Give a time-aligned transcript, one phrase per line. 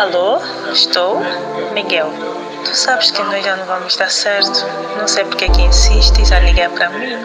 [0.00, 0.40] Alô?
[0.72, 1.20] Estou?
[1.74, 2.10] Miguel,
[2.64, 4.66] tu sabes que nós já não vamos dar certo.
[4.98, 7.18] Não sei porque que insistes a ligar para mim.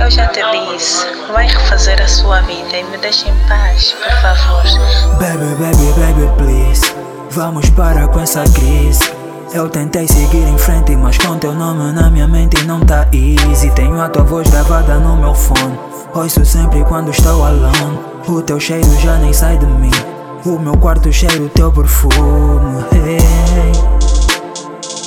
[0.00, 0.40] Eu já te
[0.72, 4.62] disse, vai refazer a sua vida e me deixa em paz, por favor.
[5.18, 6.94] Baby, baby, baby, please.
[7.28, 9.12] Vamos parar com essa crise.
[9.52, 13.70] Eu tentei seguir em frente, mas com teu nome na minha mente não tá easy.
[13.72, 15.78] Tenho a tua voz gravada no meu fone.
[16.14, 18.00] Ouço sempre quando estou alone.
[18.26, 19.90] O teu cheiro já nem sai de mim.
[20.44, 22.84] O meu quarto cheiro teu perfume.
[22.92, 23.72] Hey.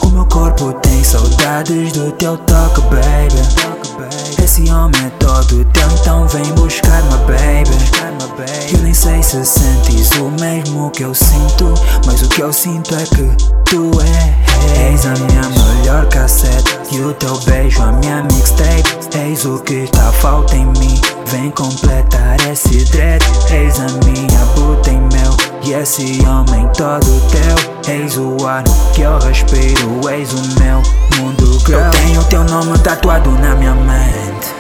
[0.02, 4.42] O meu corpo tem saudades do teu toque, baby.
[4.42, 7.76] Esse homem é todo teu, então vem buscar-me, baby.
[8.72, 11.74] Eu nem sei se sentes o mesmo que eu sinto,
[12.06, 13.30] mas o que eu sinto é que
[13.66, 13.92] tu
[14.90, 19.18] és a minha melhor cassete e o teu beijo a minha mixtape.
[19.18, 23.24] Eis o que está falta em mim, vem completar esse dread.
[23.52, 24.95] Eis a minha puta
[25.82, 27.94] esse homem todo teu.
[27.94, 30.82] Eis o ar que eu respiro, eis o meu
[31.18, 31.80] mundo girl.
[31.80, 34.56] Eu tenho teu nome tatuado na minha mente.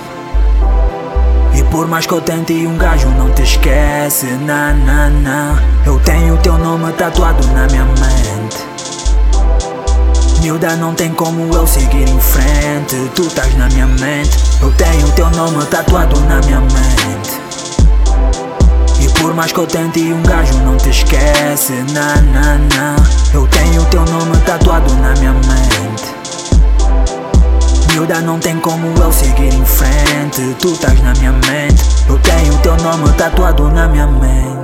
[1.54, 4.26] E por mais que eu tente, um gajo não te esquece.
[4.26, 5.64] Na, na, na.
[5.86, 8.66] Eu tenho teu nome tatuado na minha mente.
[10.42, 13.10] Miúda, não tem como eu seguir em frente.
[13.16, 14.38] Tu estás na minha mente.
[14.62, 17.45] Eu tenho teu nome tatuado na minha mente.
[19.26, 21.73] Por mais que eu tente, um gajo não te esquece.
[21.94, 22.95] Na, na, na.
[23.34, 26.14] Eu tenho teu nome tatuado na minha mente.
[27.92, 30.56] Miúda, não tem como eu seguir em frente.
[30.59, 31.84] Tu estás na minha mente.
[32.08, 34.55] Eu tenho teu nome tatuado na minha mente.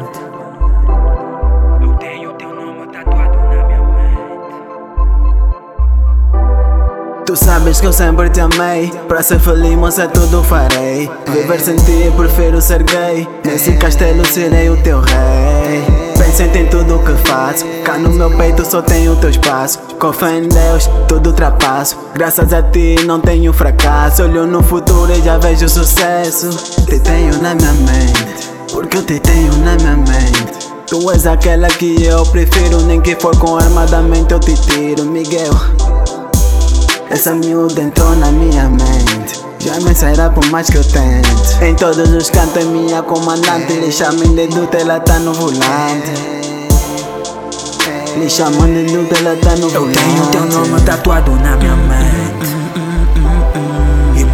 [7.31, 8.91] Tu sabes que eu sempre te amei.
[9.07, 11.09] Pra ser feliz, moça, tudo farei.
[11.29, 13.25] Viver sem ti, prefiro ser gay.
[13.45, 15.81] Nesse castelo serei o teu rei.
[16.17, 17.63] Penso em tudo que faço.
[17.85, 19.79] Cá no meu peito só tenho o teu espaço.
[19.97, 24.23] Com fé em Deus, tudo ultrapasso Graças a ti não tenho fracasso.
[24.23, 26.49] Olho no futuro e já vejo sucesso.
[26.85, 30.69] Te tenho na minha mente Porque eu te tenho na minha mente.
[30.85, 32.81] Tu és aquela que eu prefiro.
[32.81, 35.80] Nem que for com armadamente eu te tiro Miguel
[37.21, 41.63] essa miúda entrou na minha mente Já me sairá por mais que eu tente.
[41.63, 46.13] Em todos os cantos é minha comandante Lhe chamem de duta, ela tá no volante.
[48.17, 52.60] Lhe chamam de duta, ela tá no Eu tenho teu nome tatuado na minha mente.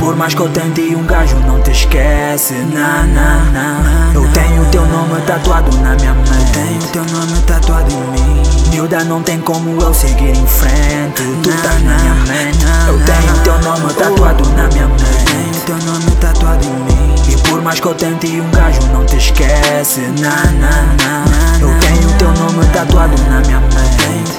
[0.07, 2.53] Por mais que eu tente, um gajo não te esquece.
[2.73, 4.11] Na, na, na.
[4.13, 6.51] Eu tenho teu nome tatuado na minha mente.
[6.53, 8.41] Tenho teu nome tatuado em mim.
[8.69, 11.23] Miúda, não tem como eu seguir em frente.
[11.43, 12.65] Tu estás na minha mente.
[12.87, 15.25] Eu tenho teu nome tatuado na minha mente.
[15.25, 17.15] Tenho teu nome tatuado em mim.
[17.27, 19.99] E por mais que eu tente, um gajo não te esquece.
[20.21, 21.59] Na, na, na.
[21.59, 24.36] Eu tenho teu nome tatuado na minha mente.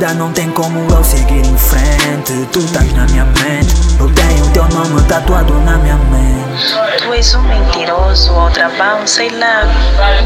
[0.00, 2.46] Miúda, não tem como eu seguir em frente.
[2.52, 3.74] Tu estás na minha mente.
[3.98, 6.74] Eu tenho teu nome tatuado na minha mente.
[7.02, 9.62] Tu és um mentiroso ou trabão, sei lá.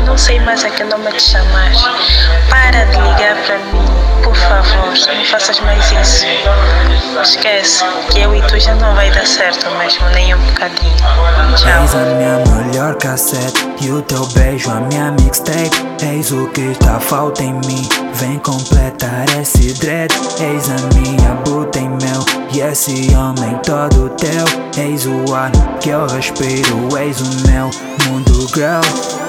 [0.06, 1.72] Não sei mais a que nome te chamar.
[2.48, 3.83] Para de ligar para mim,
[4.48, 4.94] favor.
[5.16, 6.24] Não faças mais isso.
[7.22, 10.96] Esquece que eu e tu já não vai dar certo mesmo, nem um bocadinho.
[11.56, 12.00] Tchau.
[12.00, 15.70] a minha melhor cassete e o teu beijo a minha mixtape.
[16.02, 17.88] Eis o que está falta em mim.
[18.14, 20.12] Vem completar esse dread.
[20.40, 24.82] Eis a minha buta em mel e esse homem todo teu.
[24.82, 25.50] Eis o ar
[25.80, 26.98] que eu respiro.
[26.98, 27.70] Eis o meu
[28.06, 29.23] mundo girl.